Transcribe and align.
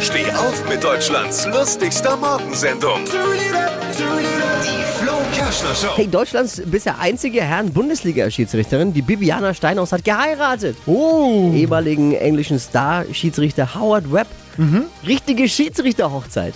Steh 0.00 0.30
auf 0.32 0.68
mit 0.68 0.84
Deutschlands 0.84 1.46
lustigster 1.46 2.18
Morgensendung. 2.18 3.00
Die 3.06 4.84
Flo 4.98 5.12
Kerschner 5.34 5.74
Show. 5.74 5.96
Hey, 5.96 6.06
Deutschlands 6.06 6.60
bisher 6.66 6.98
einzige 6.98 7.42
Herren-Bundesliga-Schiedsrichterin, 7.42 8.92
die 8.92 9.00
Bibiana 9.00 9.54
Steinhaus, 9.54 9.92
hat 9.92 10.04
geheiratet. 10.04 10.76
Oh. 10.84 11.50
Ehemaligen 11.54 12.14
englischen 12.14 12.58
Star-Schiedsrichter 12.58 13.74
Howard 13.74 14.12
Webb. 14.12 14.26
Richtige 15.06 15.48
Schiedsrichterhochzeit. 15.48 16.52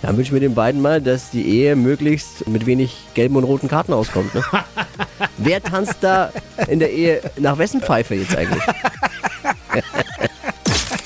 Da 0.00 0.08
wünsche 0.08 0.22
ich 0.22 0.32
mir 0.32 0.40
den 0.40 0.54
beiden 0.54 0.80
mal, 0.80 1.00
dass 1.00 1.30
die 1.30 1.46
Ehe 1.48 1.74
möglichst 1.74 2.46
mit 2.46 2.64
wenig 2.64 2.96
gelben 3.14 3.34
und 3.34 3.44
roten 3.44 3.66
Karten 3.66 3.92
auskommt. 3.92 4.34
Ne? 4.34 4.42
Wer 5.38 5.60
tanzt 5.60 5.96
da 6.00 6.30
in 6.68 6.78
der 6.78 6.92
Ehe 6.92 7.22
nach 7.38 7.58
wessen 7.58 7.80
Pfeife 7.80 8.14
jetzt 8.14 8.36
eigentlich? 8.36 8.62